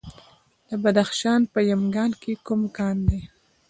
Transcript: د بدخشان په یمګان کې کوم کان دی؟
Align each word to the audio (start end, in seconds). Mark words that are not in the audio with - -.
د 0.67 0.69
بدخشان 0.83 1.41
په 1.53 1.59
یمګان 1.71 2.11
کې 2.21 2.31
کوم 2.45 2.61
کان 2.77 2.97
دی؟ 3.07 3.21